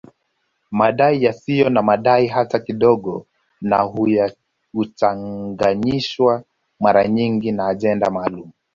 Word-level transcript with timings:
Madai 0.71 1.21
yasiyo 1.23 1.69
na 1.69 1.81
madai 1.81 2.27
hata 2.27 2.59
kidogo 2.59 3.25
na 3.61 3.89
huchanganyishwa 4.73 6.43
mara 6.79 7.07
nyingi 7.07 7.51
na 7.51 7.67
ajenda 7.67 8.09
maalum 8.09 8.51